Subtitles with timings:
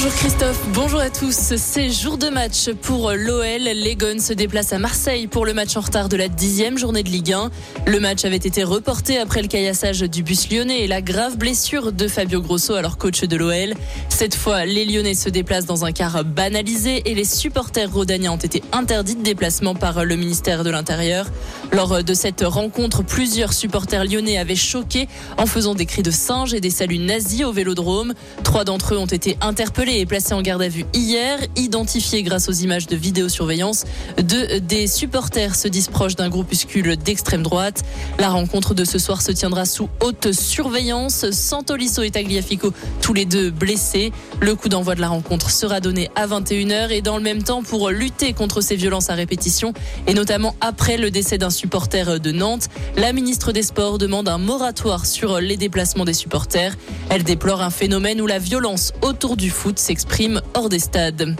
[0.00, 1.56] Bonjour Christophe, bonjour à tous.
[1.56, 3.62] C'est jour de match pour l'OL.
[3.62, 7.08] Les se déplacent à Marseille pour le match en retard de la dixième journée de
[7.08, 7.50] Ligue 1.
[7.84, 11.90] Le match avait été reporté après le caillassage du bus lyonnais et la grave blessure
[11.90, 13.74] de Fabio Grosso, alors coach de l'OL.
[14.08, 18.36] Cette fois, les Lyonnais se déplacent dans un car banalisé et les supporters rodaniens ont
[18.36, 21.26] été interdits de déplacement par le ministère de l'Intérieur.
[21.72, 26.54] Lors de cette rencontre, plusieurs supporters lyonnais avaient choqué en faisant des cris de singe
[26.54, 28.14] et des saluts nazis au vélodrome.
[28.44, 32.22] Trois d'entre eux ont été interpellés interpellé et placé en garde à vue hier, identifié
[32.22, 33.84] grâce aux images de vidéosurveillance.
[34.22, 37.84] Deux des supporters se disent proches d'un groupuscule d'extrême droite.
[38.18, 41.30] La rencontre de ce soir se tiendra sous haute surveillance.
[41.30, 44.12] Santolisso et Tagliafico, tous les deux blessés.
[44.40, 47.62] Le coup d'envoi de la rencontre sera donné à 21h et dans le même temps
[47.62, 49.72] pour lutter contre ces violences à répétition
[50.06, 54.38] et notamment après le décès d'un supporter de Nantes, la ministre des Sports demande un
[54.38, 56.76] moratoire sur les déplacements des supporters.
[57.10, 61.34] Elle déplore un phénomène où la violence autour du foot s'exprime hors des stades.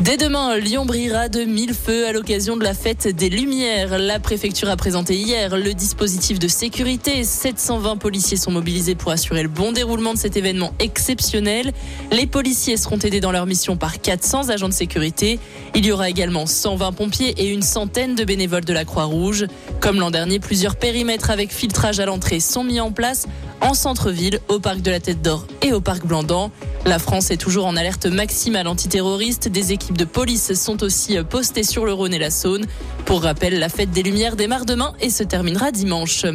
[0.00, 3.98] Dès demain, Lyon brillera de mille feux à l'occasion de la fête des Lumières.
[3.98, 7.24] La préfecture a présenté hier le dispositif de sécurité.
[7.24, 11.72] 720 policiers sont mobilisés pour assurer le bon déroulement de cet événement exceptionnel.
[12.10, 15.38] Les policiers seront aidés dans leur mission par 400 agents de sécurité.
[15.74, 19.46] Il y aura également 120 pompiers et une centaine de bénévoles de la Croix-Rouge.
[19.80, 23.26] Comme l'an dernier, plusieurs périmètres avec filtrage à l'entrée sont mis en place
[23.60, 26.50] en centre-ville, au parc de la Tête d'Or et au parc Blandan.
[26.86, 29.48] La France est toujours en alerte maximale antiterroriste.
[29.48, 32.66] Des équipes de police sont aussi postées sur le Rhône et la Saône.
[33.06, 36.26] Pour rappel, la fête des Lumières démarre demain et se terminera dimanche.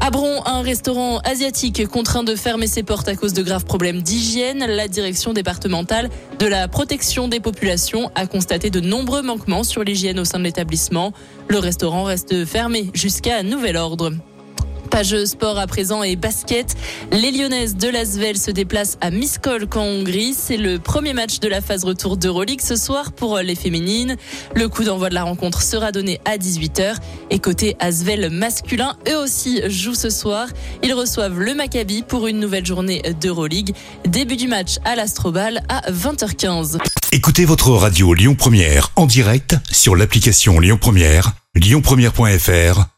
[0.00, 4.00] À Bron, un restaurant asiatique contraint de fermer ses portes à cause de graves problèmes
[4.00, 4.64] d'hygiène.
[4.64, 6.08] La direction départementale
[6.38, 10.44] de la protection des populations a constaté de nombreux manquements sur l'hygiène au sein de
[10.44, 11.12] l'établissement.
[11.48, 14.12] Le restaurant reste fermé jusqu'à nouvel ordre.
[14.90, 16.76] Page sport à présent et basket.
[17.12, 20.34] Les Lyonnaises de Lasvel se déplacent à Miskolc en Hongrie.
[20.34, 24.16] C'est le premier match de la phase retour d'Euroleague ce soir pour les féminines.
[24.54, 26.96] Le coup d'envoi de la rencontre sera donné à 18h.
[27.30, 30.48] Et côté Asvel masculin, eux aussi jouent ce soir.
[30.82, 33.74] Ils reçoivent le Maccabi pour une nouvelle journée d'Euroleague.
[34.06, 36.78] Début du match à l'Astrobal à 20h15.
[37.12, 42.97] Écoutez votre radio Lyon Première en direct sur l'application Lyon Première, lyonpremière.fr